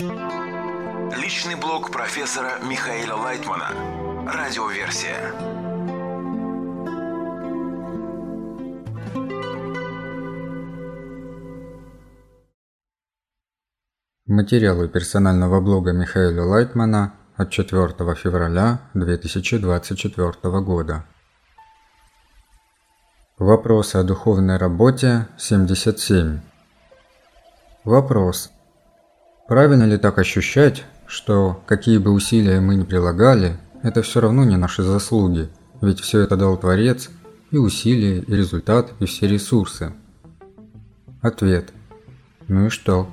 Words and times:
Личный 0.00 1.56
блог 1.56 1.90
профессора 1.90 2.60
Михаила 2.62 3.16
Лайтмана. 3.16 3.70
Радиоверсия. 4.32 5.32
Материалы 14.26 14.88
персонального 14.88 15.60
блога 15.60 15.90
Михаила 15.92 16.44
Лайтмана 16.44 17.14
от 17.34 17.50
4 17.50 17.88
февраля 18.14 18.82
2024 18.94 20.60
года. 20.60 21.04
Вопросы 23.36 23.96
о 23.96 24.04
духовной 24.04 24.58
работе 24.58 25.26
77. 25.38 26.38
Вопрос. 27.82 28.52
Правильно 29.48 29.84
ли 29.84 29.96
так 29.96 30.18
ощущать, 30.18 30.84
что 31.06 31.62
какие 31.64 31.96
бы 31.96 32.10
усилия 32.10 32.60
мы 32.60 32.74
ни 32.74 32.84
прилагали, 32.84 33.56
это 33.82 34.02
все 34.02 34.20
равно 34.20 34.44
не 34.44 34.58
наши 34.58 34.82
заслуги, 34.82 35.48
ведь 35.80 36.00
все 36.00 36.20
это 36.20 36.36
дал 36.36 36.58
Творец, 36.58 37.08
и 37.50 37.56
усилия, 37.56 38.18
и 38.18 38.36
результат, 38.36 38.92
и 39.00 39.06
все 39.06 39.26
ресурсы? 39.26 39.94
Ответ. 41.22 41.72
Ну 42.46 42.66
и 42.66 42.68
что? 42.68 43.08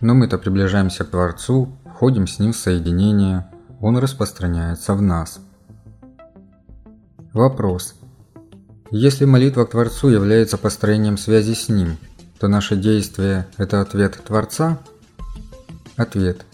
Но 0.00 0.14
мы-то 0.14 0.38
приближаемся 0.38 1.04
к 1.04 1.10
Творцу, 1.10 1.76
входим 1.84 2.26
с 2.26 2.38
Ним 2.38 2.54
в 2.54 2.56
соединение, 2.56 3.46
Он 3.82 3.98
распространяется 3.98 4.94
в 4.94 5.02
нас. 5.02 5.40
Вопрос. 7.34 7.96
Если 8.90 9.26
молитва 9.26 9.66
к 9.66 9.72
Творцу 9.72 10.08
является 10.08 10.56
построением 10.56 11.18
связи 11.18 11.52
с 11.52 11.68
Ним, 11.68 11.98
то 12.40 12.48
наше 12.48 12.76
действие– 12.76 13.46
это 13.58 13.82
ответ 13.82 14.18
Творца? 14.24 14.78
Ответ. 15.96 16.44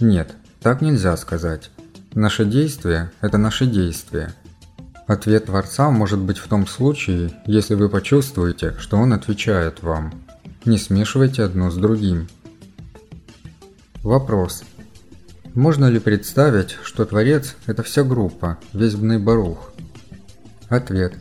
Нет, 0.00 0.34
так 0.62 0.80
нельзя 0.80 1.16
сказать. 1.18 1.70
Наше 2.14 2.46
действие– 2.46 3.12
это 3.20 3.36
наше 3.36 3.66
действие. 3.66 4.32
Ответ 5.06 5.46
Творца 5.46 5.90
может 5.90 6.20
быть 6.20 6.38
в 6.38 6.48
том 6.48 6.66
случае, 6.66 7.32
если 7.46 7.74
вы 7.74 7.90
почувствуете, 7.90 8.74
что 8.78 8.96
Он 8.96 9.12
отвечает 9.12 9.82
вам. 9.82 10.12
Не 10.64 10.78
смешивайте 10.78 11.42
одно 11.42 11.70
с 11.70 11.76
другим. 11.76 12.28
Вопрос. 14.02 14.62
Можно 15.54 15.90
ли 15.90 15.98
представить, 15.98 16.78
что 16.82 17.04
Творец– 17.04 17.56
это 17.66 17.82
вся 17.82 18.04
группа, 18.04 18.58
весь 18.72 18.94
Бней-Барух? 18.94 19.72
Ответ. 20.70 21.12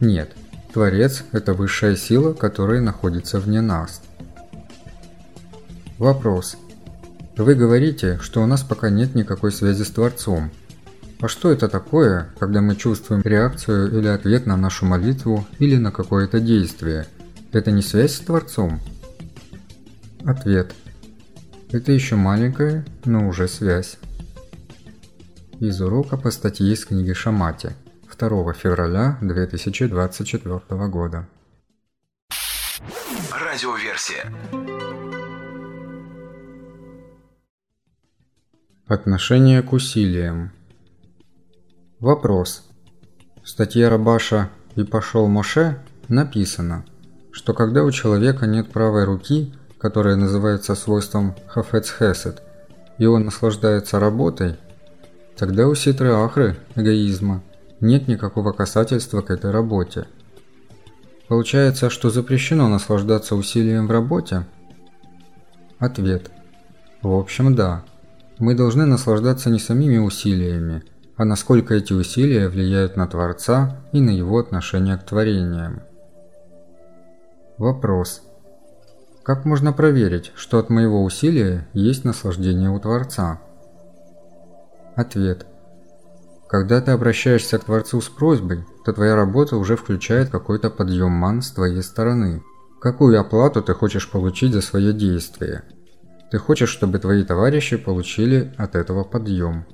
Нет. 0.00 0.34
Творец– 0.72 1.24
это 1.32 1.52
высшая 1.52 1.94
сила, 1.96 2.32
которая 2.32 2.80
находится 2.80 3.38
вне 3.38 3.60
нас. 3.60 4.00
Вопрос. 5.98 6.56
Вы 7.40 7.54
говорите, 7.54 8.18
что 8.20 8.42
у 8.42 8.46
нас 8.46 8.62
пока 8.62 8.90
нет 8.90 9.14
никакой 9.14 9.50
связи 9.50 9.82
с 9.82 9.90
Творцом. 9.90 10.50
А 11.22 11.26
что 11.26 11.50
это 11.50 11.70
такое, 11.70 12.28
когда 12.38 12.60
мы 12.60 12.76
чувствуем 12.76 13.22
реакцию 13.24 13.98
или 13.98 14.08
ответ 14.08 14.44
на 14.44 14.58
нашу 14.58 14.84
молитву 14.84 15.46
или 15.58 15.76
на 15.76 15.90
какое-то 15.90 16.38
действие? 16.38 17.06
Это 17.52 17.70
не 17.70 17.80
связь 17.80 18.16
с 18.16 18.20
Творцом? 18.20 18.78
Ответ. 20.22 20.74
Это 21.72 21.92
еще 21.92 22.16
маленькая, 22.16 22.84
но 23.06 23.26
уже 23.26 23.48
связь. 23.48 23.96
Из 25.60 25.80
урока 25.80 26.18
по 26.18 26.30
статье 26.30 26.70
из 26.70 26.84
книги 26.84 27.14
Шамати 27.14 27.70
2 28.18 28.52
февраля 28.52 29.16
2024 29.22 30.60
года. 30.88 31.26
Радиоверсия. 33.32 34.30
Отношение 38.90 39.62
к 39.62 39.72
усилиям. 39.72 40.50
Вопрос. 42.00 42.64
В 43.40 43.48
статье 43.48 43.86
Рабаша 43.86 44.50
«И 44.74 44.82
пошел 44.82 45.28
Моше» 45.28 45.78
написано, 46.08 46.84
что 47.30 47.54
когда 47.54 47.84
у 47.84 47.92
человека 47.92 48.48
нет 48.48 48.72
правой 48.72 49.04
руки, 49.04 49.54
которая 49.78 50.16
называется 50.16 50.74
свойством 50.74 51.36
хафец 51.46 51.88
хесед, 51.88 52.42
и 52.98 53.06
он 53.06 53.26
наслаждается 53.26 54.00
работой, 54.00 54.56
тогда 55.36 55.68
у 55.68 55.76
ситры 55.76 56.10
ахры, 56.10 56.56
эгоизма, 56.74 57.44
нет 57.78 58.08
никакого 58.08 58.50
касательства 58.50 59.20
к 59.20 59.30
этой 59.30 59.52
работе. 59.52 60.08
Получается, 61.28 61.90
что 61.90 62.10
запрещено 62.10 62.68
наслаждаться 62.68 63.36
усилием 63.36 63.86
в 63.86 63.92
работе? 63.92 64.46
Ответ. 65.78 66.32
В 67.02 67.14
общем, 67.14 67.54
да. 67.54 67.84
Мы 68.40 68.54
должны 68.54 68.86
наслаждаться 68.86 69.50
не 69.50 69.58
самими 69.58 69.98
усилиями, 69.98 70.82
а 71.16 71.26
насколько 71.26 71.74
эти 71.74 71.92
усилия 71.92 72.48
влияют 72.48 72.96
на 72.96 73.06
Творца 73.06 73.84
и 73.92 74.00
на 74.00 74.08
его 74.08 74.38
отношение 74.38 74.96
к 74.96 75.04
творениям. 75.04 75.82
Вопрос. 77.58 78.22
Как 79.22 79.44
можно 79.44 79.74
проверить, 79.74 80.32
что 80.36 80.58
от 80.58 80.70
моего 80.70 81.04
усилия 81.04 81.68
есть 81.74 82.06
наслаждение 82.06 82.70
у 82.70 82.80
Творца? 82.80 83.42
Ответ. 84.96 85.46
Когда 86.48 86.80
ты 86.80 86.92
обращаешься 86.92 87.58
к 87.58 87.64
Творцу 87.64 88.00
с 88.00 88.08
просьбой, 88.08 88.64
то 88.86 88.94
твоя 88.94 89.16
работа 89.16 89.58
уже 89.58 89.76
включает 89.76 90.30
какой-то 90.30 90.70
подъем 90.70 91.12
ман 91.12 91.42
с 91.42 91.50
твоей 91.50 91.82
стороны. 91.82 92.42
Какую 92.80 93.20
оплату 93.20 93.60
ты 93.60 93.74
хочешь 93.74 94.10
получить 94.10 94.54
за 94.54 94.62
свое 94.62 94.94
действие? 94.94 95.64
Ты 96.30 96.38
хочешь, 96.38 96.70
чтобы 96.70 96.98
твои 96.98 97.24
товарищи 97.24 97.76
получили 97.76 98.52
от 98.56 98.74
этого 98.74 99.04
подъем. 99.04 99.66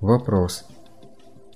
Вопрос. 0.00 0.64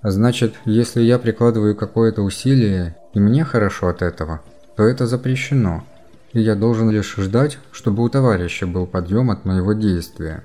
Значит, 0.03 0.55
если 0.65 1.03
я 1.03 1.19
прикладываю 1.19 1.77
какое-то 1.77 2.23
усилие, 2.23 2.97
и 3.15 3.21
мне 3.21 3.45
хорошо 3.45 3.89
от 3.89 4.03
этого, 4.03 4.41
то 4.77 4.85
это 4.85 5.07
запрещено– 5.07 5.85
и 6.33 6.41
я 6.41 6.55
должен 6.55 6.91
лишь 6.91 7.17
ждать, 7.17 7.59
чтобы 7.73 8.03
у 8.05 8.09
товарища 8.09 8.67
был 8.67 8.87
подъем 8.87 9.31
от 9.31 9.45
моего 9.45 9.73
действия. 9.73 10.45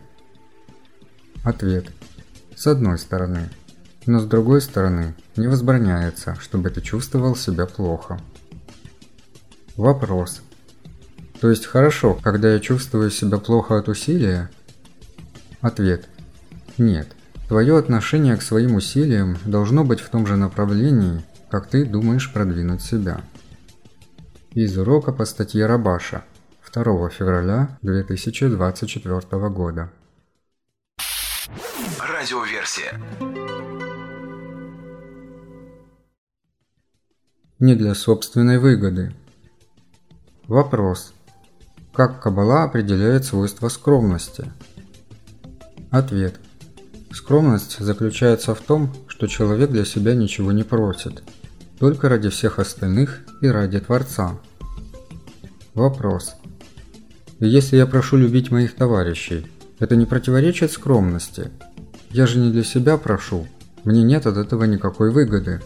Ответ. 1.44 1.86
С 2.56 2.68
одной 2.68 2.98
стороны. 2.98 3.50
Но 4.08 4.20
с 4.20 4.26
другой 4.26 4.62
стороны, 4.62 5.16
не 5.36 5.48
возбраняется, 5.48 6.36
чтобы 6.40 6.70
ты 6.70 6.82
чувствовал 6.82 7.36
себя 7.36 7.66
плохо. 7.66 8.20
Вопрос. 9.76 10.42
То 11.42 11.50
есть 11.50 11.66
хорошо, 11.66 12.18
когда 12.22 12.54
я 12.54 12.60
чувствую 12.60 13.12
себя 13.12 13.38
плохо 13.38 13.78
от 13.78 13.88
усилия? 13.90 14.50
Ответ. 15.62 16.08
Нет. 16.78 17.08
Твое 17.48 17.78
отношение 17.78 18.36
к 18.38 18.42
своим 18.42 18.76
усилиям 18.76 19.38
должно 19.46 19.84
быть 19.84 20.00
в 20.00 20.10
том 20.10 20.26
же 20.26 20.36
направлении, 20.36 21.24
как 21.50 21.68
ты 21.68 21.86
думаешь 21.86 22.32
продвинуть 22.34 22.82
себя 22.82 23.22
из 24.56 24.78
урока 24.78 25.12
по 25.12 25.26
статье 25.26 25.66
Рабаша 25.66 26.24
2 26.74 27.10
февраля 27.10 27.78
2024 27.82 29.50
года. 29.50 29.92
Радиоверсия. 32.00 33.00
Не 37.60 37.76
для 37.76 37.96
собственной 37.96 38.60
выгоды. 38.60 39.14
Вопрос. 40.48 41.15
Как 41.96 42.22
Каббала 42.22 42.64
определяет 42.64 43.26
свойства 43.26 43.70
скромности? 43.70 44.52
Ответ. 45.92 46.36
Скромность 47.12 47.80
заключается 47.80 48.54
в 48.54 48.60
том, 48.60 48.94
что 49.08 49.28
человек 49.28 49.72
для 49.72 49.86
себя 49.86 50.14
ничего 50.14 50.52
не 50.52 50.64
просит– 50.64 51.24
только 51.80 52.10
ради 52.10 52.30
всех 52.30 52.60
остальных 52.60 53.22
и 53.42 53.48
ради 53.48 53.80
Творца. 53.80 54.38
Вопрос. 55.74 56.36
Если 57.40 57.78
я 57.78 57.86
прошу 57.86 58.18
любить 58.18 58.50
моих 58.50 58.76
товарищей, 58.76 59.46
это 59.80 59.96
не 59.96 60.06
противоречит 60.06 60.72
скромности? 60.72 61.52
Я 62.12 62.28
же 62.28 62.40
не 62.40 62.52
для 62.52 62.64
себя 62.64 62.98
прошу, 62.98 63.48
мне 63.84 64.04
нет 64.04 64.26
от 64.26 64.38
этого 64.38 64.64
никакой 64.64 65.12
выгоды. 65.12 65.62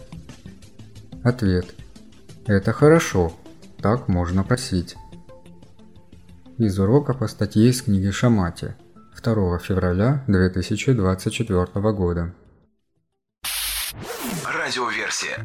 Ответ. 1.22 1.66
Это 2.46 2.72
хорошо, 2.72 3.32
так 3.80 4.08
можно 4.08 4.42
просить. 4.42 4.96
Из 6.60 6.78
урока 6.78 7.14
по 7.14 7.26
статье 7.26 7.70
из 7.70 7.80
книги 7.80 8.10
Шамати 8.10 8.74
2 9.24 9.58
февраля 9.60 10.22
2024 10.26 11.66
года. 11.94 12.34
Радиоверсия. 14.44 15.38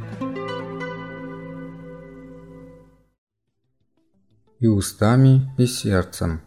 и 4.59 4.67
устами, 4.67 5.49
и 5.57 5.65
сердцем. 5.67 6.41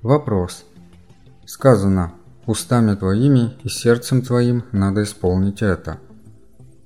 Вопрос. 0.00 0.64
Сказано, 1.44 2.14
устами 2.46 2.94
твоими 2.94 3.58
и 3.62 3.68
сердцем 3.68 4.22
твоим 4.22 4.64
надо 4.72 5.02
исполнить 5.02 5.60
это. 5.60 5.98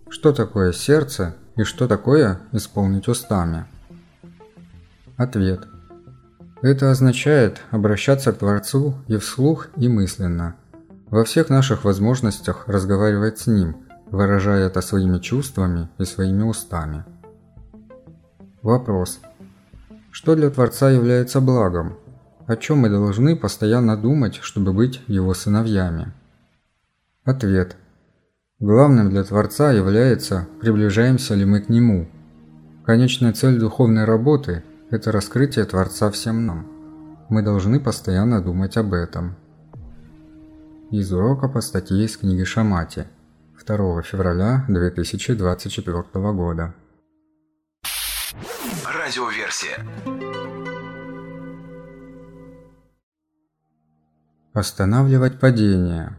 Что 0.09 0.33
такое 0.33 0.73
сердце 0.73 1.37
и 1.55 1.63
что 1.63 1.87
такое 1.87 2.41
исполнить 2.51 3.07
устами? 3.07 3.65
Ответ. 5.17 5.78
Это 6.61 6.91
означает 6.91 7.61
обращаться 7.71 8.33
к 8.33 8.39
Творцу 8.39 8.95
и 9.07 9.17
вслух, 9.17 9.69
и 9.77 9.89
мысленно. 9.89 10.57
Во 11.09 11.25
всех 11.25 11.51
наших 11.51 11.85
возможностях 11.85 12.67
разговаривать 12.67 13.39
с 13.39 13.47
Ним, 13.47 13.77
выражая 14.11 14.67
это 14.67 14.81
своими 14.81 15.19
чувствами 15.19 15.89
и 15.99 16.05
своими 16.05 16.43
устами. 16.43 17.05
Вопрос. 18.63 19.21
Что 20.11 20.35
для 20.35 20.51
Творца 20.51 20.91
является 20.91 21.41
благом? 21.41 21.97
О 22.47 22.57
чем 22.57 22.79
мы 22.79 22.91
должны 22.91 23.37
постоянно 23.37 23.97
думать, 23.97 24.41
чтобы 24.43 24.73
быть 24.73 25.01
Его 25.07 25.35
сыновьями? 25.35 26.13
Ответ. 27.23 27.77
Главным 28.59 29.11
для 29.11 29.23
Творца 29.23 29.71
является, 29.71 30.49
приближаемся 30.61 31.37
ли 31.37 31.45
мы 31.45 31.61
к 31.61 31.69
Нему. 31.69 32.09
Конечная 32.85 33.33
цель 33.33 33.61
духовной 33.61 34.05
работы– 34.05 34.65
это 34.91 35.13
раскрытие 35.13 35.65
Творца 35.67 36.11
всем 36.11 36.47
нам. 36.47 36.67
Мы 37.29 37.43
должны 37.43 37.79
постоянно 37.79 38.41
думать 38.43 38.77
об 38.77 38.95
этом. 38.95 39.37
Из 40.91 41.13
урока 41.13 41.49
по 41.49 41.61
статье 41.61 42.05
из 42.05 42.17
книги 42.17 42.45
Шамати 42.45 43.07
2 43.67 44.03
февраля 44.03 44.65
2024 44.69 46.03
года. 46.33 46.75
Радиоверсия. 48.87 49.85
Останавливать 54.55 55.39
падение. 55.39 56.17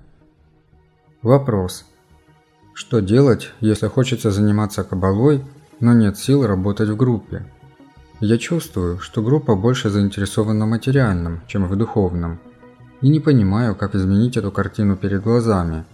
Вопрос. 1.23 1.85
Что 2.75 2.99
делать, 2.99 3.51
если 3.59 3.87
хочется 3.87 4.29
заниматься 4.29 4.83
кабалой, 4.83 5.43
но 5.79 5.93
нет 5.93 6.17
сил 6.17 6.45
работать 6.45 6.89
в 6.89 6.95
группе? 6.95 7.51
Я 8.21 8.37
чувствую, 8.37 8.99
что 8.99 9.21
группа 9.21 9.55
больше 9.55 9.89
заинтересована 9.89 10.65
материальном, 10.65 11.41
чем 11.47 11.67
в 11.67 11.75
духовном, 11.77 12.39
и 13.01 13.07
не 13.07 13.21
понимаю, 13.21 13.75
как 13.75 13.95
изменить 13.95 14.35
эту 14.35 14.51
картину 14.51 14.97
перед 14.97 15.23
глазами, 15.23 15.85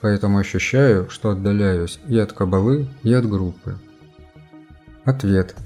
поэтому 0.00 0.38
ощущаю, 0.38 1.10
что 1.10 1.30
отдаляюсь 1.30 1.98
и 2.06 2.16
от 2.18 2.32
кабалы, 2.32 2.88
и 3.02 3.12
от 3.12 3.28
группы. 3.28 3.78
Ответ. 5.04 5.56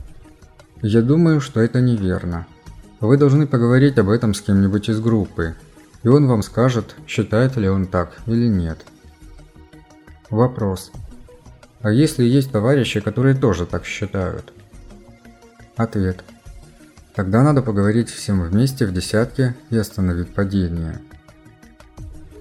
Я 0.80 1.02
думаю, 1.02 1.42
что 1.42 1.60
это 1.60 1.82
неверно. 1.82 2.46
Вы 3.00 3.18
должны 3.18 3.46
поговорить 3.46 3.98
об 3.98 4.08
этом 4.08 4.32
с 4.32 4.40
кем-нибудь 4.40 4.88
из 4.88 5.00
группы, 5.00 5.54
и 6.02 6.08
он 6.08 6.26
вам 6.26 6.42
скажет, 6.42 6.96
считает 7.06 7.56
ли 7.56 7.68
он 7.68 7.84
так 7.86 8.16
или 8.24 8.48
нет. 8.48 8.86
Вопрос. 10.30 10.92
А 11.82 11.90
если 11.90 12.24
есть 12.24 12.50
товарищи, 12.50 13.00
которые 13.00 13.34
тоже 13.34 13.66
так 13.66 13.84
считают? 13.84 14.54
Ответ. 15.76 16.24
Тогда 17.14 17.42
надо 17.42 17.62
поговорить 17.62 18.08
всем 18.08 18.42
вместе 18.42 18.86
в 18.86 18.92
десятке 18.92 19.54
и 19.70 19.76
остановить 19.76 20.34
падение. 20.34 21.00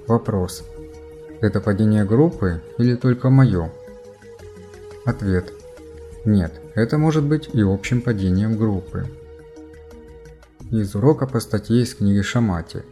Вопрос. 0.07 0.63
Это 1.41 1.59
падение 1.59 2.05
группы 2.05 2.61
или 2.77 2.95
только 2.95 3.29
мое? 3.29 3.71
Ответ. 5.05 5.51
Нет, 6.23 6.53
это 6.75 6.97
может 6.97 7.23
быть 7.23 7.49
и 7.53 7.61
общим 7.61 8.01
падением 8.01 8.57
группы. 8.57 9.05
Из 10.71 10.95
урока 10.95 11.27
по 11.27 11.39
статье 11.39 11.81
из 11.83 11.93
книги 11.93 12.21
Шамати 12.21 12.83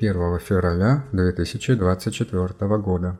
1 0.00 0.38
февраля 0.40 1.04
2024 1.12 2.48
года. 2.78 3.18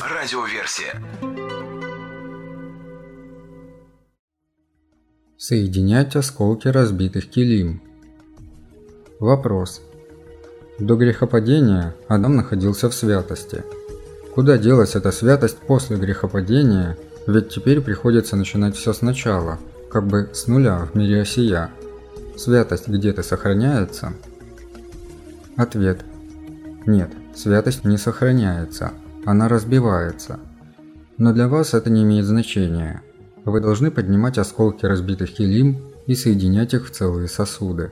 Радиоверсия. 0.00 1.00
Соединять 5.42 6.14
осколки 6.14 6.68
разбитых 6.68 7.28
килим. 7.28 7.82
Вопрос. 9.18 9.82
До 10.78 10.94
грехопадения 10.94 11.96
Адам 12.06 12.36
находился 12.36 12.88
в 12.88 12.94
святости. 12.94 13.64
Куда 14.34 14.56
делась 14.56 14.94
эта 14.94 15.10
святость 15.10 15.58
после 15.58 15.96
грехопадения– 15.96 16.96
ведь 17.26 17.50
теперь 17.50 17.80
приходится 17.80 18.36
начинать 18.36 18.76
все 18.76 18.92
сначала, 18.92 19.58
как 19.90 20.06
бы 20.06 20.30
с 20.32 20.46
нуля 20.48 20.78
в 20.78 20.96
мире 20.96 21.22
осия. 21.22 21.70
Святость 22.36 22.88
где-то 22.88 23.22
сохраняется? 23.22 24.12
Ответ. 25.56 26.00
Нет, 26.86 27.10
святость 27.36 27.84
не 27.84 27.96
сохраняется, 27.96 28.92
она 29.24 29.48
разбивается. 29.48 30.40
Но 31.16 31.32
для 31.32 31.46
вас 31.46 31.74
это 31.74 31.90
не 31.90 32.02
имеет 32.02 32.24
значения. 32.24 33.02
Вы 33.44 33.60
должны 33.60 33.90
поднимать 33.90 34.38
осколки 34.38 34.86
разбитых 34.86 35.32
килим 35.32 35.92
и 36.06 36.14
соединять 36.14 36.74
их 36.74 36.86
в 36.86 36.90
целые 36.90 37.26
сосуды. 37.26 37.90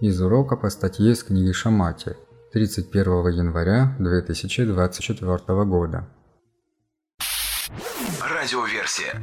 Из 0.00 0.20
урока 0.20 0.56
по 0.56 0.70
статье 0.70 1.10
из 1.10 1.24
книги 1.24 1.50
Шамати 1.50 2.12
31 2.52 3.28
января 3.30 3.96
2024 3.98 5.64
года. 5.64 6.08
Радиоверсия. 8.20 9.20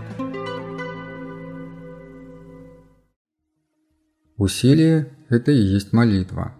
Усилие– 4.35 5.15
это 5.29 5.51
и 5.51 5.61
есть 5.61 5.93
молитва. 5.93 6.53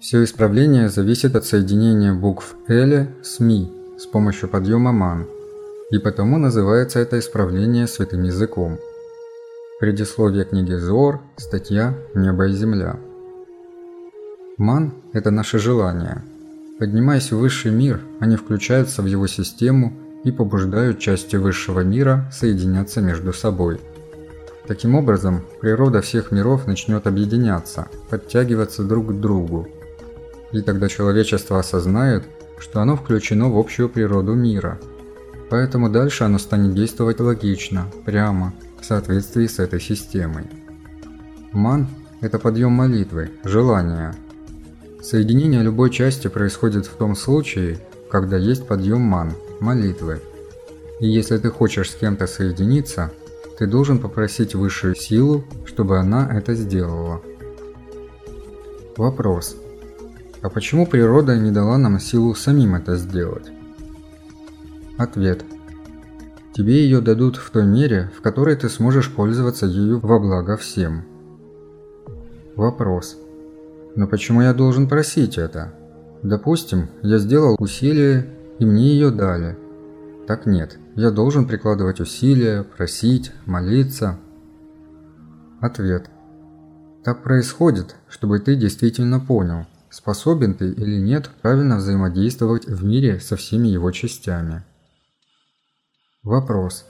Все 0.00 0.24
исправление 0.24 0.88
зависит 0.88 1.36
от 1.36 1.44
соединения 1.44 2.14
букв 2.14 2.56
«эле» 2.66 3.14
с 3.22 3.38
«ми» 3.38 3.70
с 3.96 4.06
помощью 4.06 4.48
подъема 4.48 4.92
«ман», 4.92 5.28
и 5.94 5.98
потому 5.98 6.38
называется 6.38 6.98
это 6.98 7.18
исправление 7.18 7.86
святым 7.86 8.22
языком. 8.24 8.78
Предисловие 9.80 10.44
книги 10.44 10.74
Зор, 10.74 11.20
статья 11.36 11.94
«Небо 12.14 12.46
и 12.46 12.52
земля». 12.52 12.96
Ман– 14.56 14.94
это 15.12 15.30
наше 15.30 15.58
желание. 15.58 16.22
Поднимаясь 16.78 17.30
в 17.32 17.38
высший 17.38 17.70
мир, 17.70 18.00
они 18.20 18.36
включаются 18.36 19.02
в 19.02 19.06
его 19.06 19.26
систему– 19.26 19.92
и 20.24 20.32
побуждают 20.32 20.98
части 20.98 21.36
высшего 21.36 21.80
мира 21.80 22.28
соединяться 22.32 23.00
между 23.00 23.32
собой. 23.32 23.80
Таким 24.66 24.94
образом, 24.94 25.42
природа 25.60 26.00
всех 26.00 26.32
миров 26.32 26.66
начнет 26.66 27.06
объединяться, 27.06 27.88
подтягиваться 28.08 28.82
друг 28.82 29.08
к 29.08 29.20
другу. 29.20 29.68
И 30.52 30.62
тогда 30.62 30.88
человечество 30.88 31.58
осознает, 31.58 32.24
что 32.58 32.80
оно 32.80 32.96
включено 32.96 33.50
в 33.50 33.58
общую 33.58 33.90
природу 33.90 34.32
мира. 34.32 34.78
Поэтому 35.54 35.88
дальше 35.88 36.24
оно 36.24 36.40
станет 36.40 36.74
действовать 36.74 37.20
логично, 37.20 37.86
прямо, 38.04 38.52
в 38.80 38.84
соответствии 38.84 39.46
с 39.46 39.60
этой 39.60 39.80
системой. 39.80 40.46
Ман– 41.52 41.86
это 42.20 42.40
подъем 42.40 42.72
молитвы, 42.72 43.30
желания. 43.44 44.16
Соединение 45.00 45.62
любой 45.62 45.90
части 45.90 46.26
происходит 46.26 46.86
в 46.86 46.96
том 46.96 47.14
случае, 47.14 47.78
когда 48.10 48.36
есть 48.36 48.66
подъем 48.66 49.02
ман, 49.02 49.34
молитвы. 49.60 50.20
И 50.98 51.06
если 51.06 51.38
ты 51.38 51.50
хочешь 51.50 51.92
с 51.92 51.94
кем-то 51.94 52.26
соединиться, 52.26 53.12
ты 53.56 53.68
должен 53.68 54.00
попросить 54.00 54.56
высшую 54.56 54.96
силу, 54.96 55.44
чтобы 55.66 56.00
она 56.00 56.36
это 56.36 56.54
сделала. 56.54 57.22
Вопрос. 58.96 59.54
А 60.42 60.48
почему 60.50 60.84
природа 60.84 61.36
не 61.36 61.52
дала 61.52 61.78
нам 61.78 62.00
силу 62.00 62.34
самим 62.34 62.74
это 62.74 62.96
сделать? 62.96 63.53
Ответ. 64.96 65.44
Тебе 66.52 66.84
ее 66.84 67.00
дадут 67.00 67.36
в 67.36 67.50
той 67.50 67.64
мере, 67.64 68.10
в 68.16 68.20
которой 68.20 68.54
ты 68.54 68.68
сможешь 68.68 69.12
пользоваться 69.12 69.66
ею 69.66 69.98
во 69.98 70.20
благо 70.20 70.56
всем. 70.56 71.04
Вопрос. 72.54 73.18
Но 73.96 74.06
почему 74.06 74.42
я 74.42 74.54
должен 74.54 74.88
просить 74.88 75.36
это? 75.36 75.74
Допустим, 76.22 76.88
я 77.02 77.18
сделал 77.18 77.56
усилие 77.58 78.28
и 78.58 78.64
мне 78.64 78.92
ее 78.92 79.10
дали. 79.10 79.56
Так 80.26 80.46
нет, 80.46 80.78
я 80.94 81.10
должен 81.10 81.46
прикладывать 81.46 82.00
усилия, 82.00 82.62
просить, 82.62 83.32
молиться. 83.46 84.18
Ответ. 85.60 86.08
Так 87.02 87.22
происходит, 87.22 87.96
чтобы 88.08 88.38
ты 88.38 88.54
действительно 88.54 89.20
понял, 89.20 89.66
способен 89.90 90.54
ты 90.54 90.70
или 90.70 90.98
нет 90.98 91.30
правильно 91.42 91.76
взаимодействовать 91.76 92.66
в 92.66 92.84
мире 92.84 93.20
со 93.20 93.36
всеми 93.36 93.68
его 93.68 93.90
частями. 93.90 94.62
Вопрос. 96.24 96.86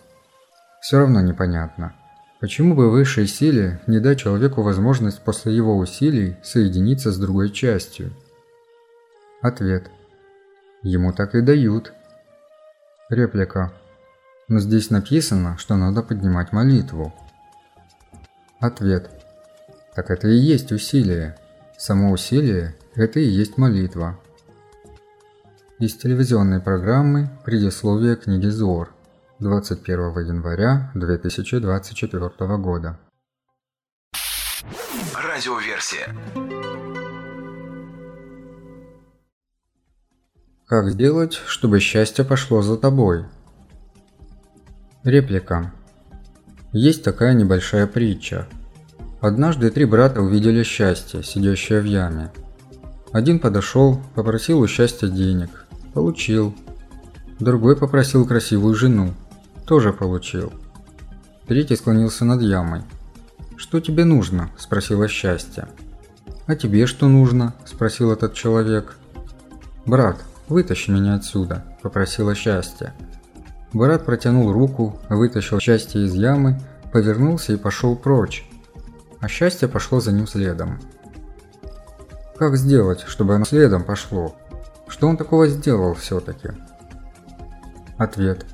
Все 0.81 0.99
равно 0.99 1.21
непонятно. 1.21 1.93
Почему 2.39 2.77
бы 2.77 2.89
высшей 2.89 3.27
силе 3.27 3.81
не 3.89 3.99
дать 3.99 4.21
человеку 4.21 4.63
возможность 4.63 5.21
после 5.23 5.57
его 5.57 5.77
усилий 5.77 6.37
соединиться 6.45 7.11
с 7.11 7.19
другой 7.19 7.51
частью? 7.51 8.13
Ответ. 9.43 9.91
Ему 10.83 11.13
так 11.13 11.35
и 11.35 11.41
дают. 11.41 11.93
Реплика. 13.09 13.73
Но 14.47 14.61
здесь 14.61 14.91
написано, 14.91 15.59
что 15.59 15.75
надо 15.75 16.05
поднимать 16.05 16.53
молитву. 16.53 17.13
Ответ. 18.61 19.11
Так 19.97 20.11
это 20.11 20.29
и 20.29 20.37
есть 20.37 20.71
усилие. 20.71 21.37
Само 21.77 22.13
усилие– 22.13 22.77
это 22.95 23.19
и 23.19 23.25
есть 23.25 23.59
молитва. 23.59 24.17
Из 25.81 25.97
телевизионной 25.97 26.61
программы 26.61 27.29
«Предисловие 27.45 28.15
книги 28.15 28.47
Зор». 28.47 28.95
21 29.41 30.27
января 30.27 30.93
2024 30.95 32.57
года. 32.59 33.01
Радиоверсия. 35.13 36.15
Как 40.67 40.89
сделать, 40.89 41.35
чтобы 41.47 41.81
счастье 41.81 42.25
пошло 42.25 42.63
за 42.63 42.77
тобой? 42.77 43.25
Реплика. 45.03 45.75
Есть 46.73 47.03
такая 47.03 47.35
небольшая 47.35 47.89
притча. 47.89 48.47
Однажды 49.21 49.71
три 49.71 49.85
брата 49.85 50.23
увидели 50.23 50.63
счастье, 50.63 51.25
сидящее 51.25 51.81
в 51.81 51.87
яме. 51.87 52.31
Один 53.11 53.41
подошел, 53.41 54.01
попросил 54.15 54.61
у 54.61 54.69
счастья 54.69 55.09
денег. 55.09 55.67
Получил. 55.93 56.55
Другой 57.41 57.77
попросил 57.77 58.27
красивую 58.27 58.77
жену. 58.77 59.13
Тоже 59.67 59.93
получил. 59.93 60.53
Третий 61.47 61.77
склонился 61.77 62.25
над 62.25 62.43
ямой. 62.43 62.83
«Что 63.57 63.81
тебе 63.81 64.05
нужно?»– 64.05 64.51
спросила 64.59 65.09
счастье. 65.09 65.69
«А 66.47 66.57
тебе 66.57 66.87
что 66.87 67.09
нужно?»– 67.09 67.55
спросил 67.65 68.13
этот 68.13 68.35
человек. 68.35 68.97
«Брат, 69.87 70.23
вытащи 70.49 70.91
меня 70.91 71.15
отсюда»,– 71.15 71.65
попросила 71.83 72.35
счастье. 72.35 72.93
Брат 73.73 74.05
протянул 74.05 74.53
руку, 74.53 74.99
вытащил 75.09 75.61
счастье 75.61 76.05
из 76.05 76.15
ямы, 76.15 76.61
повернулся 76.93 77.53
и 77.53 77.57
пошел 77.57 77.97
прочь. 77.97 78.49
А 79.21 79.29
счастье 79.29 79.69
пошло 79.69 80.01
за 80.01 80.13
ним 80.13 80.27
следом. 80.27 80.81
Как 82.37 82.57
сделать, 82.57 83.05
чтобы 83.07 83.35
оно 83.35 83.45
следом 83.45 83.85
пошло? 83.85 84.37
Что 84.89 85.09
он 85.09 85.17
такого 85.17 85.49
сделал 85.49 85.95
все-таки? 85.95 86.51
Ответ. 87.97 88.45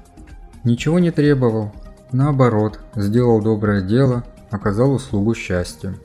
Ничего 0.64 0.98
не 0.98 1.10
требовал. 1.10 1.72
Наоборот, 2.12 2.80
сделал 2.94 3.40
доброе 3.40 3.82
дело, 3.82 4.24
оказал 4.50 4.92
услугу 4.92 5.34
счастью. 5.34 5.96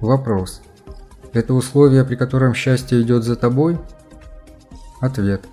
Вопрос. 0.00 0.62
Это 1.32 1.54
условие, 1.54 2.04
при 2.04 2.16
котором 2.16 2.54
счастье 2.54 3.00
идет 3.00 3.24
за 3.24 3.36
тобой? 3.36 3.78
Ответ. 5.00 5.46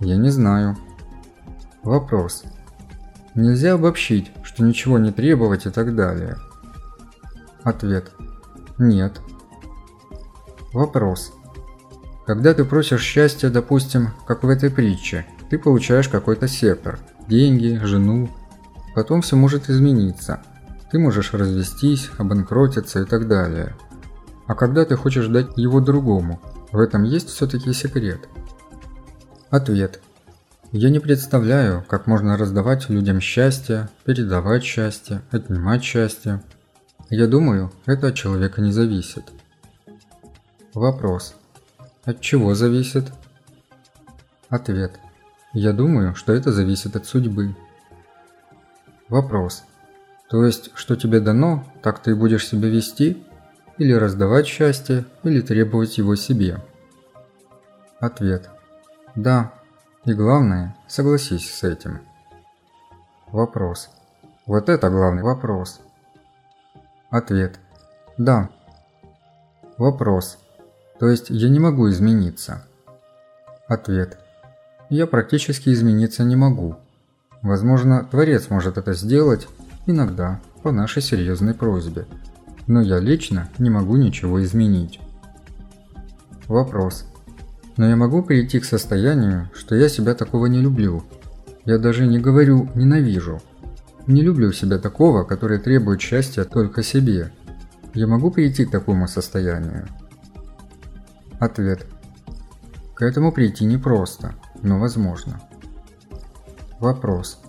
Я 0.00 0.16
не 0.16 0.30
знаю. 0.30 0.76
Вопрос. 1.82 2.44
Нельзя 3.34 3.74
обобщить, 3.74 4.32
что 4.42 4.64
ничего 4.64 4.98
не 4.98 5.12
требовать 5.12 5.66
и 5.66 5.70
так 5.70 5.94
далее. 5.94 6.36
Ответ. 7.62 8.10
Нет. 8.78 9.20
Вопрос. 10.72 11.32
Когда 12.26 12.54
ты 12.54 12.64
просишь 12.64 13.02
счастья, 13.02 13.50
допустим, 13.50 14.10
как 14.26 14.42
в 14.42 14.48
этой 14.48 14.70
притче, 14.70 15.26
ты 15.50 15.58
получаешь 15.58 16.08
какой-то 16.08 16.46
сектор, 16.46 17.00
деньги, 17.26 17.78
жену. 17.82 18.30
Потом 18.94 19.20
все 19.20 19.36
может 19.36 19.68
измениться. 19.68 20.42
Ты 20.90 20.98
можешь 21.00 21.34
развестись, 21.34 22.08
обанкротиться 22.18 23.00
и 23.00 23.04
так 23.04 23.26
далее. 23.26 23.74
А 24.46 24.54
когда 24.54 24.84
ты 24.84 24.96
хочешь 24.96 25.26
дать 25.26 25.56
его 25.56 25.80
другому, 25.80 26.40
в 26.70 26.78
этом 26.78 27.02
есть 27.02 27.28
все-таки 27.28 27.72
секрет? 27.72 28.28
Ответ. 29.50 30.00
Я 30.70 30.88
не 30.90 31.00
представляю, 31.00 31.84
как 31.88 32.06
можно 32.06 32.36
раздавать 32.36 32.88
людям 32.88 33.20
счастье, 33.20 33.88
передавать 34.04 34.62
счастье, 34.62 35.22
отнимать 35.32 35.82
счастье. 35.82 36.42
Я 37.08 37.26
думаю, 37.26 37.72
это 37.86 38.08
от 38.08 38.14
человека 38.14 38.60
не 38.60 38.70
зависит. 38.70 39.24
Вопрос. 40.74 41.34
От 42.04 42.20
чего 42.20 42.54
зависит? 42.54 43.12
Ответ. 44.48 45.00
Я 45.52 45.72
думаю, 45.72 46.14
что 46.14 46.32
это 46.32 46.52
зависит 46.52 46.94
от 46.94 47.06
судьбы. 47.06 47.56
Вопрос. 49.08 49.64
То 50.28 50.44
есть, 50.44 50.70
что 50.74 50.94
тебе 50.94 51.18
дано, 51.18 51.64
так 51.82 52.00
ты 52.00 52.12
и 52.12 52.14
будешь 52.14 52.46
себя 52.46 52.68
вести? 52.68 53.26
Или 53.76 53.92
раздавать 53.92 54.46
счастье, 54.46 55.04
или 55.24 55.40
требовать 55.40 55.98
его 55.98 56.14
себе? 56.14 56.62
Ответ. 57.98 58.48
Да, 59.16 59.52
и 60.04 60.12
главное, 60.12 60.76
согласись 60.86 61.52
с 61.52 61.64
этим. 61.64 62.00
Вопрос. 63.26 63.90
Вот 64.46 64.68
это 64.68 64.88
главный 64.88 65.24
вопрос. 65.24 65.80
Ответ. 67.10 67.58
Да. 68.18 68.50
Вопрос. 69.78 70.38
То 71.00 71.08
есть 71.08 71.30
я 71.30 71.48
не 71.48 71.58
могу 71.58 71.90
измениться. 71.90 72.64
Ответ. 73.66 74.19
Я 74.90 75.06
практически 75.06 75.70
измениться 75.70 76.24
не 76.24 76.34
могу. 76.34 76.74
Возможно, 77.42 78.06
Творец 78.10 78.50
может 78.50 78.76
это 78.76 78.92
сделать, 78.92 79.46
иногда, 79.86 80.40
по 80.64 80.72
нашей 80.72 81.00
серьезной 81.00 81.54
просьбе. 81.54 82.06
Но 82.66 82.82
я 82.82 82.98
лично 82.98 83.48
не 83.58 83.70
могу 83.70 83.96
ничего 83.96 84.42
изменить. 84.42 84.98
Вопрос. 86.48 87.06
Но 87.76 87.88
я 87.88 87.94
могу 87.94 88.24
прийти 88.24 88.58
к 88.58 88.64
состоянию, 88.64 89.48
что 89.54 89.76
я 89.76 89.88
себя 89.88 90.14
такого 90.16 90.46
не 90.46 90.60
люблю. 90.60 91.04
Я 91.64 91.78
даже 91.78 92.06
не 92.06 92.18
говорю 92.18 92.68
«ненавижу». 92.74 93.40
Не 94.08 94.22
люблю 94.22 94.50
себя 94.50 94.78
такого, 94.78 95.22
который 95.22 95.60
требует 95.60 96.00
счастья 96.00 96.42
только 96.42 96.82
себе. 96.82 97.32
Я 97.94 98.08
могу 98.08 98.32
прийти 98.32 98.64
к 98.64 98.72
такому 98.72 99.06
состоянию? 99.06 99.86
Ответ. 101.38 101.86
К 102.94 103.02
этому 103.02 103.30
прийти 103.30 103.64
непросто, 103.64 104.34
но 104.62 104.78
возможно. 104.78 105.40
Вопрос. 106.78 107.40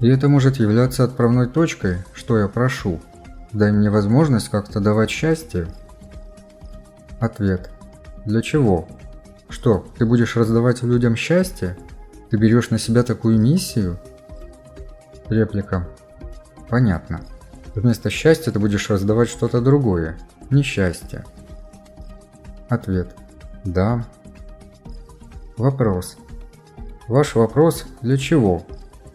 И 0.00 0.08
это 0.08 0.28
может 0.28 0.56
являться 0.56 1.04
отправной 1.04 1.46
точкой, 1.46 1.98
что 2.12 2.38
я 2.38 2.48
прошу. 2.48 3.00
Дай 3.52 3.72
мне 3.72 3.90
возможность 3.90 4.50
как-то 4.50 4.80
давать 4.80 5.10
счастье? 5.10 5.68
Ответ. 7.20 7.70
Для 8.24 8.42
чего? 8.42 8.88
Что, 9.48 9.86
ты 9.96 10.04
будешь 10.04 10.36
раздавать 10.36 10.82
людям 10.82 11.16
счастье? 11.16 11.78
Ты 12.30 12.36
берешь 12.36 12.70
на 12.70 12.78
себя 12.78 13.02
такую 13.02 13.38
миссию? 13.38 13.98
Реплика. 15.28 15.88
Понятно. 16.68 17.20
Вместо 17.74 18.10
счастья 18.10 18.50
ты 18.50 18.58
будешь 18.58 18.90
раздавать 18.90 19.28
что-то 19.28 19.60
другое. 19.60 20.18
Несчастье. 20.50 21.24
Ответ. 22.68 23.14
Да. 23.64 24.04
Вопрос. 25.56 26.16
Ваш 27.08 27.36
вопрос 27.36 27.84
для 28.02 28.16
чего? 28.16 28.64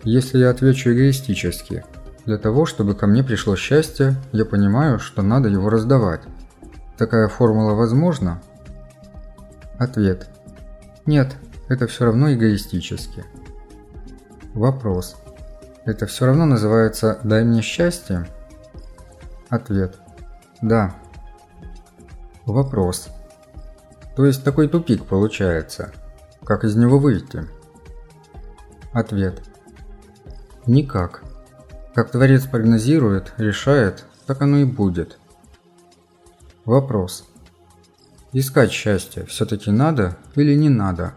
Если 0.04 0.38
я 0.38 0.50
отвечу 0.50 0.92
эгоистически, 0.94 1.84
для 2.26 2.38
того, 2.38 2.66
чтобы 2.66 2.96
ко 2.96 3.06
мне 3.06 3.24
пришло 3.24 3.56
счастье, 3.58 4.16
я 4.32 4.46
понимаю, 4.46 5.00
что 5.00 5.22
надо 5.22 5.50
его 5.50 5.70
раздавать. 5.70 6.22
Такая 6.98 7.28
формула 7.28 7.74
возможна? 7.74 8.42
Ответ. 9.78 10.30
Нет, 11.06 11.36
это 11.68 11.88
все 11.88 12.06
равно 12.06 12.34
эгоистически. 12.34 13.26
Вопрос. 14.54 15.18
Это 15.84 16.06
все 16.06 16.28
равно 16.28 16.46
называется 16.46 17.20
«дай 17.24 17.44
мне 17.44 17.62
счастье»? 17.62 18.28
Ответ. 19.50 19.98
Да. 20.62 20.96
Вопрос. 22.46 23.10
То 24.16 24.26
есть 24.26 24.44
такой 24.44 24.70
тупик 24.70 25.06
получается. 25.06 25.92
Как 26.46 26.64
из 26.64 26.76
него 26.76 27.00
выйти? 27.00 27.48
Ответ. 28.94 29.42
Никак. 30.68 31.24
Как 31.96 32.12
Творец 32.12 32.46
прогнозирует, 32.46 33.34
решает, 33.38 34.06
так 34.26 34.42
оно 34.42 34.58
и 34.58 34.66
будет. 34.66 35.18
Вопрос. 36.66 37.26
Искать 38.34 38.72
счастье 38.72 39.26
все-таки 39.26 39.72
надо 39.72 40.18
или 40.36 40.56
не 40.56 40.70
надо? 40.70 41.14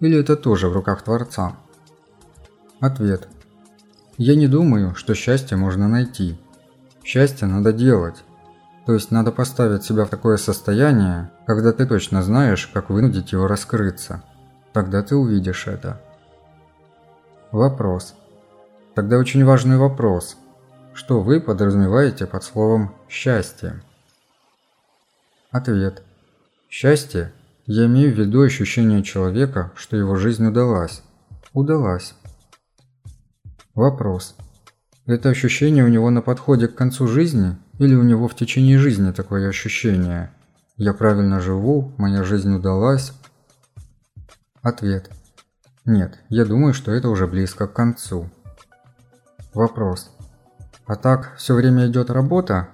Или 0.00 0.18
это 0.18 0.36
тоже 0.36 0.68
в 0.68 0.72
руках 0.72 1.02
Творца? 1.02 1.56
Ответ. 2.80 3.28
Я 4.16 4.36
не 4.36 4.46
думаю, 4.46 4.94
что 4.94 5.14
счастье 5.14 5.56
можно 5.56 5.88
найти. 5.88 6.38
Счастье 7.04 7.46
надо 7.46 7.72
делать. 7.72 8.16
То 8.86 8.94
есть 8.94 9.10
надо 9.10 9.32
поставить 9.32 9.84
себя 9.84 10.04
в 10.04 10.08
такое 10.08 10.36
состояние, 10.36 11.30
когда 11.46 11.72
ты 11.72 11.84
точно 11.84 12.22
знаешь, 12.22 12.68
как 12.72 12.90
вынудить 12.90 13.32
его 13.32 13.46
раскрыться. 13.46 14.22
Тогда 14.72 15.02
ты 15.02 15.14
увидишь 15.14 15.66
это. 15.66 16.00
Вопрос. 17.52 18.14
Тогда 18.94 19.18
очень 19.18 19.44
важный 19.44 19.78
вопрос. 19.78 20.36
Что 20.92 21.20
вы 21.20 21.40
подразумеваете 21.40 22.26
под 22.26 22.44
словом 22.44 22.94
«счастье»? 23.08 23.82
Ответ. 25.50 26.02
Счастье– 26.68 27.32
я 27.66 27.84
имею 27.84 28.14
в 28.14 28.18
виду 28.18 28.40
ощущение 28.40 29.02
человека, 29.02 29.72
что 29.74 29.96
его 29.96 30.16
жизнь 30.16 30.46
удалась. 30.46 31.02
Удалась. 31.52 32.14
Вопрос. 33.74 34.36
Это 35.04 35.28
ощущение 35.28 35.84
у 35.84 35.88
него 35.88 36.08
на 36.08 36.22
подходе 36.22 36.66
к 36.66 36.74
концу 36.74 37.06
жизни 37.06 37.56
или 37.78 37.94
у 37.94 38.02
него 38.02 38.26
в 38.26 38.34
течение 38.34 38.78
жизни 38.78 39.12
такое 39.12 39.48
ощущение? 39.48 40.30
Я 40.76 40.94
правильно 40.94 41.40
живу, 41.40 41.92
моя 41.98 42.24
жизнь 42.24 42.54
удалась? 42.54 43.12
Ответ. 44.62 45.10
Нет, 45.88 46.18
я 46.28 46.44
думаю, 46.44 46.74
что 46.74 46.92
это 46.92 47.08
уже 47.08 47.26
близко 47.26 47.66
к 47.66 47.72
концу. 47.72 48.28
Вопрос. 49.54 50.10
А 50.84 50.96
так 50.96 51.32
все 51.38 51.54
время 51.54 51.86
идет 51.86 52.10
работа? 52.10 52.68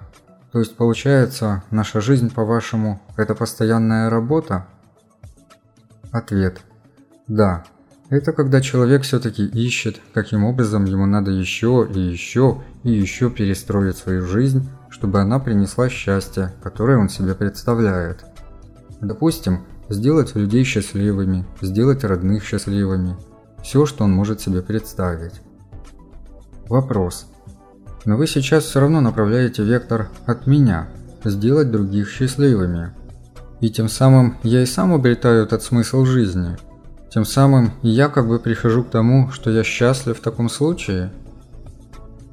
То 0.51 0.59
есть 0.59 0.75
получается, 0.75 1.63
наша 1.71 2.01
жизнь, 2.01 2.29
по-вашему, 2.29 3.01
это 3.15 3.33
постоянная 3.33 4.09
работа? 4.09 4.67
Ответ. 6.11 6.59
Да. 7.25 7.63
Это 8.09 8.33
когда 8.33 8.59
человек 8.59 9.03
все-таки 9.03 9.45
ищет, 9.45 10.01
каким 10.13 10.43
образом 10.43 10.83
ему 10.83 11.05
надо 11.05 11.31
еще 11.31 11.87
и 11.89 11.97
еще 11.97 12.63
и 12.83 12.91
еще 12.91 13.29
перестроить 13.29 13.95
свою 13.95 14.25
жизнь, 14.25 14.69
чтобы 14.89 15.21
она 15.21 15.39
принесла 15.39 15.87
счастье, 15.87 16.51
которое 16.61 16.97
он 16.97 17.07
себе 17.07 17.33
представляет. 17.33 18.25
Допустим, 18.99 19.61
сделать 19.89 20.35
людей 20.35 20.63
счастливыми, 20.63 21.45
сделать 21.61 22.03
родных 22.03 22.43
счастливыми. 22.43 23.15
Все, 23.63 23.85
что 23.85 24.03
он 24.03 24.11
может 24.11 24.41
себе 24.41 24.61
представить. 24.61 25.41
Вопрос. 26.67 27.27
Но 28.05 28.17
вы 28.17 28.27
сейчас 28.27 28.65
все 28.65 28.79
равно 28.79 29.01
направляете 29.01 29.63
вектор 29.63 30.09
от 30.25 30.45
меня, 30.47 30.87
сделать 31.23 31.71
других 31.71 32.09
счастливыми. 32.09 32.93
И 33.61 33.69
тем 33.69 33.89
самым 33.89 34.37
я 34.43 34.61
и 34.61 34.65
сам 34.65 34.93
обретаю 34.93 35.43
этот 35.43 35.63
смысл 35.63 36.05
жизни. 36.05 36.57
Тем 37.09 37.25
самым 37.25 37.71
я 37.81 38.09
как 38.09 38.27
бы 38.27 38.39
прихожу 38.39 38.83
к 38.83 38.89
тому, 38.89 39.31
что 39.31 39.49
я 39.49 39.63
счастлив 39.63 40.17
в 40.17 40.21
таком 40.21 40.49
случае. 40.49 41.11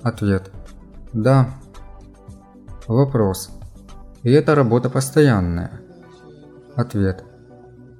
Ответ. 0.02 0.50
Да. 1.12 1.50
Вопрос. 2.88 3.50
И 4.22 4.30
эта 4.30 4.54
работа 4.54 4.90
постоянная? 4.90 5.80
Ответ. 6.74 7.24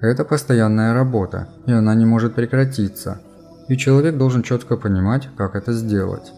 Это 0.02 0.24
постоянная 0.24 0.94
работа, 0.94 1.48
и 1.64 1.70
она 1.70 1.94
не 1.94 2.04
может 2.04 2.34
прекратиться. 2.34 3.20
И 3.68 3.76
человек 3.76 4.18
должен 4.18 4.42
четко 4.42 4.76
понимать, 4.76 5.28
как 5.36 5.54
это 5.54 5.72
сделать. 5.72 6.32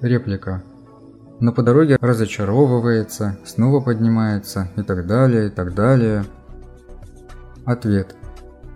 Реплика. 0.00 0.62
Но 1.40 1.52
по 1.52 1.64
дороге 1.64 1.96
разочаровывается, 2.00 3.36
снова 3.44 3.80
поднимается 3.80 4.68
и 4.76 4.82
так 4.82 5.08
далее, 5.08 5.48
и 5.48 5.50
так 5.50 5.74
далее. 5.74 6.24
Ответ. 7.64 8.14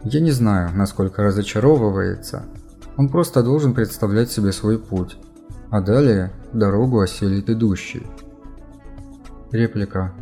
Я 0.02 0.18
не 0.18 0.33
знаю, 0.33 0.71
насколько 0.75 1.23
разочаровывается. 1.23 2.42
Он 2.97 3.09
просто 3.09 3.45
должен 3.45 3.73
представлять 3.73 4.33
себе 4.33 4.50
свой 4.50 4.80
путь, 4.80 5.16
а 5.71 5.80
далее 5.80 6.33
дорогу 6.52 6.99
осилит 6.99 7.49
идущий. 7.49 8.04
Реплика. 9.52 10.12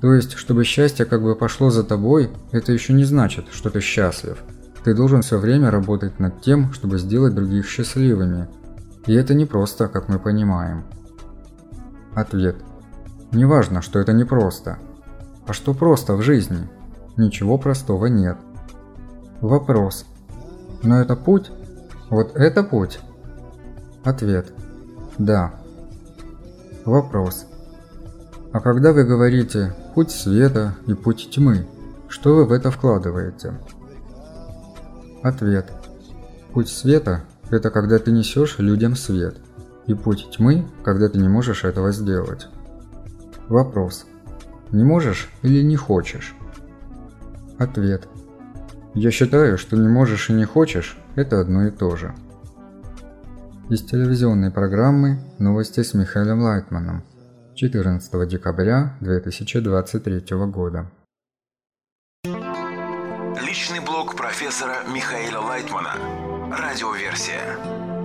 То 0.00 0.12
есть, 0.12 0.34
чтобы 0.34 0.64
счастье 0.64 1.06
как 1.06 1.22
бы 1.22 1.34
пошло 1.34 1.70
за 1.70 1.82
тобой, 1.82 2.30
это 2.52 2.72
еще 2.72 2.92
не 2.92 3.04
значит, 3.04 3.46
что 3.50 3.70
ты 3.70 3.80
счастлив. 3.80 4.38
Ты 4.84 4.94
должен 4.94 5.22
все 5.22 5.38
время 5.38 5.70
работать 5.70 6.20
над 6.20 6.42
тем, 6.42 6.72
чтобы 6.72 6.98
сделать 6.98 7.34
других 7.34 7.66
счастливыми. 7.66 8.48
И 9.06 9.14
это 9.14 9.34
не 9.34 9.46
просто, 9.46 9.88
как 9.88 10.08
мы 10.08 10.18
понимаем. 10.18 10.84
Ответ. 12.14 12.56
Не 13.32 13.44
важно, 13.44 13.82
что 13.82 13.98
это 13.98 14.12
не 14.12 14.24
просто. 14.24 14.78
А 15.46 15.52
что 15.52 15.74
просто 15.74 16.14
в 16.14 16.22
жизни? 16.22 16.68
Ничего 17.16 17.58
простого 17.58 18.06
нет. 18.06 18.36
Вопрос. 19.40 20.06
Но 20.82 21.00
это 21.00 21.16
путь? 21.16 21.50
Вот 22.10 22.36
это 22.36 22.62
путь? 22.62 23.00
Ответ. 24.04 24.52
Да. 25.18 25.54
Вопрос. 26.84 27.46
А 28.52 28.60
когда 28.60 28.92
вы 28.92 29.04
говорите 29.04 29.74
«путь 29.96 30.10
света» 30.10 30.76
и 30.86 30.92
«путь 30.92 31.30
тьмы», 31.30 31.66
что 32.10 32.36
вы 32.36 32.44
в 32.44 32.52
это 32.52 32.70
вкладываете? 32.70 33.54
Ответ. 35.22 35.72
Путь 36.52 36.68
света– 36.68 37.24
это 37.50 37.70
когда 37.70 37.98
ты 37.98 38.10
несешь 38.10 38.58
людям 38.58 38.94
свет, 38.94 39.38
и 39.86 39.94
путь 39.94 40.28
тьмы– 40.36 40.66
когда 40.84 41.08
ты 41.08 41.16
не 41.16 41.28
можешь 41.28 41.64
этого 41.64 41.92
сделать. 41.92 42.46
Вопрос. 43.48 44.04
Не 44.70 44.84
можешь 44.84 45.30
или 45.40 45.62
не 45.62 45.76
хочешь? 45.76 46.34
Ответ. 47.56 48.06
Я 48.92 49.10
считаю, 49.10 49.56
что 49.56 49.78
не 49.78 49.88
можешь 49.88 50.28
и 50.28 50.34
не 50.34 50.44
хочешь– 50.44 50.98
это 51.14 51.40
одно 51.40 51.68
и 51.68 51.70
то 51.70 51.96
же. 51.96 52.14
Из 53.70 53.80
телевизионной 53.80 54.50
программы 54.50 55.20
«Новости 55.38 55.82
с 55.82 55.94
Михаилом 55.94 56.42
Лайтманом» 56.42 57.02
14 57.56 58.28
декабря 58.28 58.98
2023 59.00 60.36
года. 60.48 60.90
Личный 63.40 63.80
блог 63.80 64.14
профессора 64.14 64.84
Михаила 64.94 65.40
Лайтмана. 65.40 65.94
Радиоверсия. 66.50 67.95